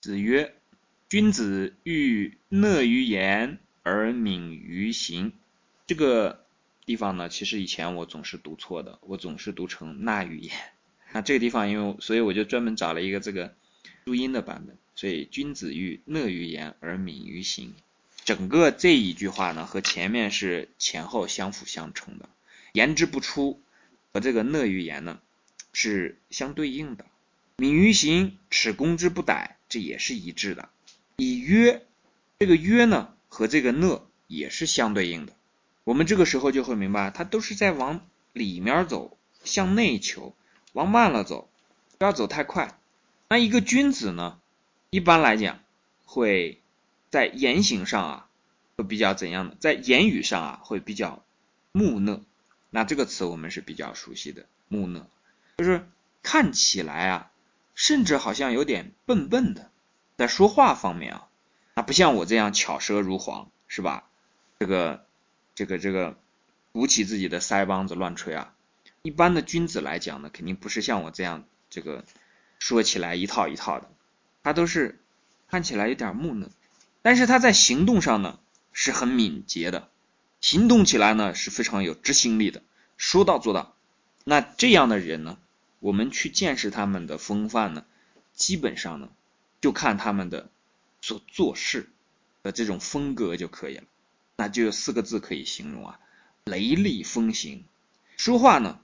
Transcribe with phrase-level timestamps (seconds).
[0.00, 0.54] 子曰
[1.10, 5.32] ：“君子欲讷于言而敏于行。”
[5.86, 6.46] 这个
[6.86, 10.54] 地方呢，其实以前我总是读错的，我总是读成“讷于言”。
[11.12, 13.54] 那这个地方，因为所以我就专门找了一个这个
[14.06, 14.76] 注音的版本。
[14.94, 17.74] 所以，君子欲讷于言而敏于行。
[18.24, 22.28] 整个这一句话呢，和前面是前后相辅相成的。
[22.72, 23.60] 言之不出
[24.12, 25.20] 和这个讷于言呢
[25.74, 27.04] 是相对应的。
[27.56, 29.56] 敏于行，耻攻之不逮。
[29.70, 30.68] 这也是一致的，
[31.16, 31.86] 以约
[32.40, 35.32] 这个约呢和这个讷也是相对应的。
[35.84, 40.34] 我们这个时候就会明白，它都是在往里面走，向内求，
[40.72, 41.48] 往慢了走，
[41.98, 42.80] 不要走太快。
[43.28, 44.40] 那一个君子呢，
[44.90, 45.60] 一般来讲
[46.04, 46.60] 会
[47.08, 48.28] 在言行上啊
[48.76, 49.56] 会比较怎样的？
[49.60, 51.24] 在言语上啊会比较
[51.70, 52.24] 木讷。
[52.70, 55.08] 那这个词我们是比较熟悉的，木讷
[55.58, 55.88] 就是
[56.24, 57.30] 看起来啊。
[57.72, 59.69] 甚至好像有点笨笨的，
[60.20, 61.28] 在说话方面啊，
[61.74, 64.04] 那不像我这样巧舌如簧，是吧？
[64.58, 65.06] 这个，
[65.54, 66.18] 这个，这个，
[66.72, 68.52] 鼓起自己的腮帮子乱吹啊。
[69.00, 72.04] 一般的君子来讲呢，肯定不是像我这样，这个
[72.58, 73.90] 说起来一套一套的，
[74.42, 75.00] 他都是
[75.48, 76.50] 看起来有点木讷，
[77.00, 78.38] 但是他在行动上呢
[78.74, 79.88] 是很敏捷的，
[80.42, 82.62] 行动起来呢是非常有执行力的，
[82.98, 83.74] 说到做到。
[84.24, 85.38] 那这样的人呢？
[85.78, 87.86] 我们去见识他们的风范呢，
[88.34, 89.08] 基本上呢，
[89.60, 90.50] 就看他们的
[91.00, 91.88] 所做事
[92.42, 93.84] 的这种风格就可以了。
[94.36, 96.00] 那就有四个字可以形容啊，
[96.44, 97.64] 雷厉风行。
[98.16, 98.80] 说话呢，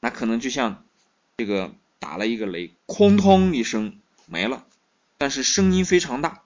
[0.00, 0.84] 那可能就像
[1.36, 4.66] 这个打了一个雷，哐通一声没了，
[5.18, 6.42] 但是声音非常大。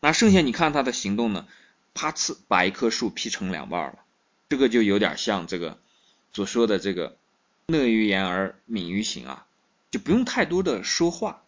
[0.00, 1.46] 那剩下你看他的行动呢，
[1.94, 3.98] 啪呲把一棵树劈成两半了。
[4.48, 5.78] 这个就有点像这个
[6.32, 7.16] 所说的这个。
[7.68, 9.46] 讷于言而敏于行啊，
[9.92, 11.42] 就不用太多的说话。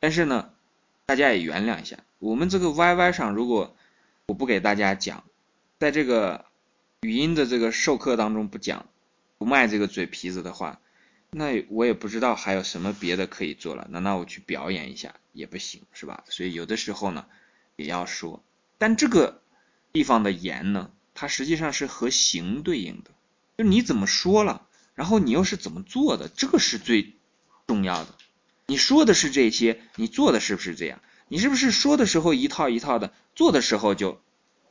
[0.00, 0.50] 但是呢，
[1.10, 3.76] 大家也原谅一下，我们这个 YY 上，如果
[4.26, 5.24] 我不给大家讲，
[5.80, 6.44] 在这个
[7.00, 8.86] 语音的这个授课当中不讲，
[9.36, 10.78] 不卖这个嘴皮子的话，
[11.30, 13.88] 那我也不知道还有什么别的可以做了。
[13.90, 16.22] 难道我去表演一下也不行，是吧？
[16.28, 17.26] 所以有的时候呢，
[17.74, 18.44] 也要说。
[18.78, 19.42] 但这个
[19.92, 23.10] 地方的言呢，它实际上是和行对应的，
[23.58, 24.64] 就你怎么说了。
[24.94, 26.28] 然后你又是怎么做的？
[26.28, 27.16] 这个是最
[27.66, 28.14] 重要的。
[28.70, 31.00] 你说的是这些，你做的是不是这样？
[31.26, 34.20] 你是不是说的时候一套一套的，做的时候就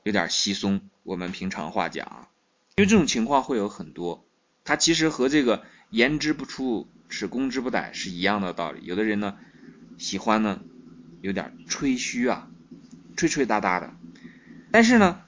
[0.03, 0.79] 有点稀松？
[1.03, 2.29] 我们平常话讲，
[2.77, 4.23] 因为这种情况会有很多。
[4.63, 8.79] 它其实和这个言之不出，是攻之不逮是一样的道理。
[8.85, 9.37] 有的人呢
[9.97, 10.61] 喜欢呢
[11.19, 12.49] 有点吹嘘啊，
[13.17, 13.93] 吹吹哒哒的。
[14.71, 15.21] 但是呢，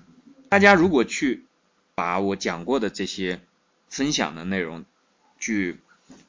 [0.48, 1.44] 大家如果去
[1.94, 3.42] 把我讲过的这些
[3.90, 4.86] 分享的内容。
[5.40, 5.80] 去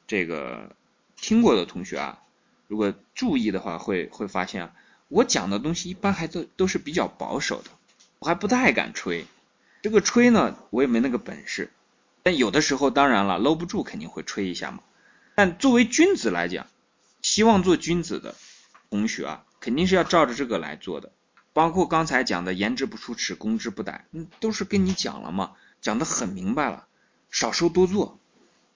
[0.07, 0.75] 这个
[1.15, 2.22] 听过的同学啊，
[2.67, 4.71] 如果注意的话，会会发现啊，
[5.07, 7.69] 我讲的东西一般还都都是比较保守的，
[8.19, 9.25] 我还不太敢吹。
[9.81, 11.71] 这个吹呢，我也没那个本事。
[12.23, 14.79] 但有的时候，当然了，搂不住肯定会吹一下嘛。
[15.35, 16.67] 但作为君子来讲，
[17.21, 18.35] 希望做君子的
[18.89, 21.11] 同学啊，肯定是要照着这个来做的。
[21.51, 25.51] 包括刚才讲的“言之不出，耻攻之不逮”，嗯，都是跟你讲了嘛，
[25.81, 26.87] 讲的很明白了，
[27.29, 28.17] 少说多做。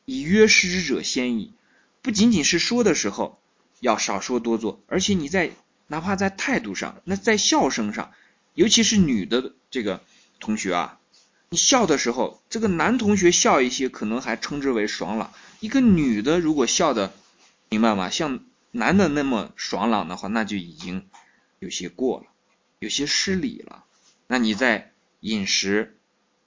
[0.06, 1.54] 以约失之者先矣，
[2.02, 3.40] 不仅仅是说的时候
[3.80, 5.52] 要少说多做，而且你在
[5.88, 8.12] 哪怕在态度上，那在笑声上，
[8.54, 10.02] 尤其是女的这个
[10.40, 11.00] 同学啊，
[11.50, 17.14] 你笑的时候，这个男同学笑一些可能还称之为爽朗，一个女的如果笑的，
[17.70, 18.10] 明白吗？
[18.10, 18.40] 像
[18.72, 21.08] 男的那么爽朗的话，那就已经
[21.60, 22.26] 有些过了，
[22.80, 23.84] 有些失礼了。
[24.28, 25.98] 那你在饮食，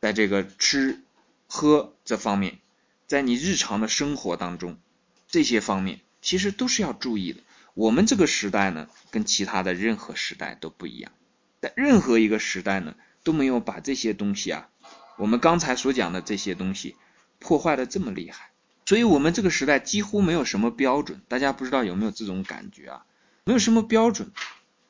[0.01, 1.03] 在这个吃
[1.47, 2.59] 喝这方面。
[3.07, 4.79] 在你日常的生活当中，
[5.27, 7.41] 这些方面其实都是要注意的。
[7.75, 11.13] 我们这个时代呢，跟其他的任何时代都不一样，
[11.61, 14.69] 在任何一个时代呢，都没有把这些东西啊，
[15.17, 16.97] 我们刚才所讲的这些东西
[17.39, 18.51] 破坏的这么厉害。
[18.87, 21.21] 所以，我们这个时代几乎没有什么标准。
[21.29, 23.05] 大家不知道有没有这种感觉啊？
[23.45, 24.31] 没有什么标准，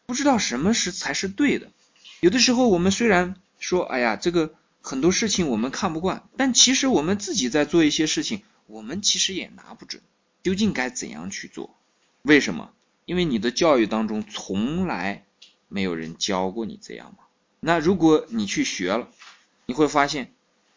[0.06, 1.71] 不知道什么是才是对的。
[2.21, 4.54] 有的时候，我们虽然说，哎呀，这个。
[4.82, 10.00] 很多事情我们看不惯，但其实我们自己在做一些事情，我们其实也拿不准
[10.42, 11.77] 究竟该怎样去做。
[12.22, 12.72] 为什么？
[13.04, 15.25] 因为你的教育当中从来
[15.69, 17.25] 没有人教过你这样嘛。
[17.60, 19.09] 那如果你去学了，
[19.66, 20.33] 你会发现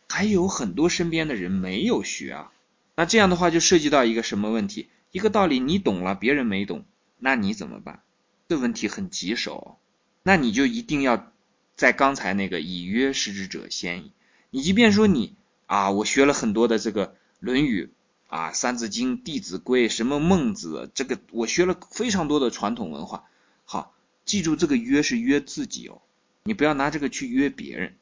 [0.09, 2.51] 还有很多身边的人没有学啊。
[2.95, 4.87] 那这样的话就涉及到一个什么问题？
[5.11, 6.85] 一个道理你懂了，别人没懂，
[7.19, 8.01] 那你怎么办？
[8.47, 9.77] 这问题很棘手，
[10.23, 11.29] 那你就一定要。
[11.75, 14.11] 在刚才那个以约失之者先矣。
[14.51, 15.33] 你即便说你
[15.65, 17.07] 啊，我学了很多的这个
[17.39, 17.85] 《论语》
[18.33, 23.25] 啊，《三字经》《弟子规》什么孟子，这个我学了非常多的传统文化。
[23.63, 23.93] 好，
[24.25, 26.01] 记住这个约是约自己哦，
[26.41, 27.95] 你不要拿这个去约别人。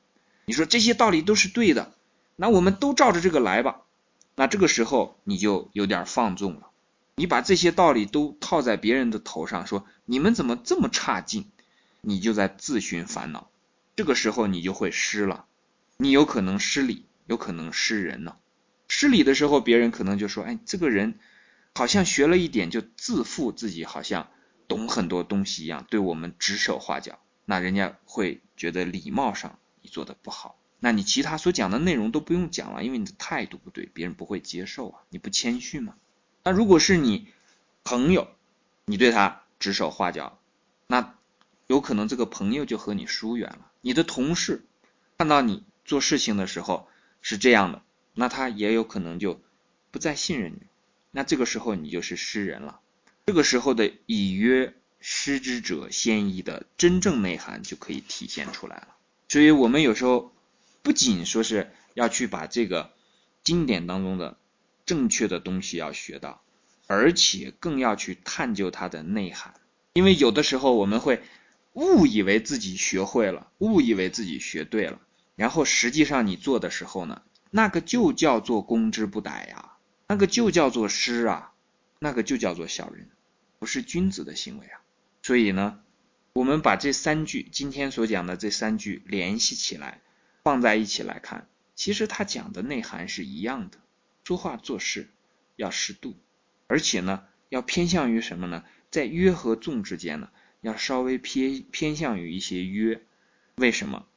[0.45, 1.93] 你说这些道理都是对的，
[2.37, 3.81] 那我们都照着这个来吧。
[4.35, 6.69] 那这个时候你就有点放纵了，
[7.15, 11.51] 你把这些道理都套在别人的头上，说你们怎么这么差劲，
[11.99, 13.49] 你就在自寻烦恼。
[13.97, 15.43] 这个时候你就会失了，
[15.97, 18.37] 你有可能失礼，有可能失人呢。
[18.93, 21.17] 失礼的时候，别人可能就说：“哎，这个人
[21.73, 24.29] 好像学了一点，就自负自己，好像
[24.67, 30.59] 懂很多东西一样，对我们指手画脚。”那人家会觉得礼貌上你做的不好。
[30.81, 35.95] 那你其他所讲的内容都不用讲了，因为你的态度不对，别人不会接受啊，你不谦虚嘛。
[36.43, 37.29] 那如果是你
[37.85, 38.27] 朋友，
[38.83, 40.37] 你对他指手画脚，
[40.87, 41.15] 那
[41.67, 43.71] 有可能这个朋友就和你疏远了。
[43.79, 44.65] 你的同事
[45.17, 46.89] 看到你做事情的时候
[47.21, 47.83] 是这样的，
[48.13, 49.41] 那他也有可能就
[49.91, 50.61] 不再信任你。
[51.11, 52.79] 那这个时候你就是失人了。
[53.25, 58.95] 这个时候的以约失之者先矣的真正内涵就可以体现出来了。
[59.27, 60.31] 所以我们有时候。
[60.83, 62.91] 不仅说是要去把这个
[63.43, 64.35] 经典当中的
[64.83, 66.41] 正确的东西要学到，
[66.87, 69.53] 而且更要去探究它的内涵。
[69.93, 71.21] 因为有的时候我们会
[71.73, 74.99] 误以为自己学会了，误以为自己学对了，
[75.35, 79.73] 然后实际上你做的时候呢，那个就叫做攻之不逮呀，
[80.07, 81.53] 那个就叫做失啊，
[81.99, 83.07] 那个就叫做小人，
[83.59, 84.81] 不是君子的行为啊。
[85.21, 85.79] 所以呢，
[86.33, 90.01] 我们把这三句今天所讲的这三句联系起来。
[90.43, 93.77] 放在一起来看，其实他讲的内涵是一样的。
[94.23, 95.07] 说话做事
[95.55, 96.15] 要适度，
[96.65, 98.63] 而且呢，要偏向于什么呢？
[98.89, 100.31] 在约和纵之间呢，
[100.61, 103.03] 要稍微偏偏向于一些约。
[103.53, 104.07] 为什么？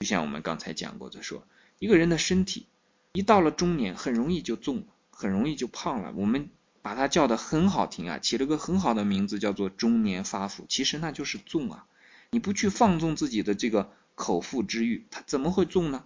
[0.00, 1.46] 就像我们刚才讲过的，说
[1.78, 2.66] 一个人的身体
[3.14, 6.12] 一到了中年，很容易就重，很容易就胖了。
[6.14, 6.50] 我们
[6.82, 10.66] 把它叫的很好听啊，起了个很好的名字，叫做中年发福。
[10.68, 11.86] 其实那就是重啊，
[12.30, 13.90] 你不去放纵自己的这个。
[14.16, 16.04] 口腹之欲，它怎么会重呢？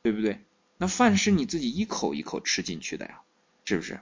[0.00, 0.40] 对不对？
[0.78, 3.20] 那饭是你自己一口一口吃进去的呀，
[3.66, 4.00] 是不是？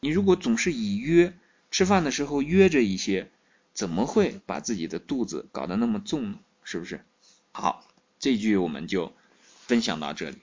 [0.00, 1.32] 你如果总是以约
[1.70, 3.30] 吃饭的时候约着一些，
[3.72, 6.40] 怎么会把自己的肚子搞得那么重呢？
[6.64, 7.04] 是不是？
[7.52, 7.86] 好，
[8.18, 10.38] 这句我们就分享到这里。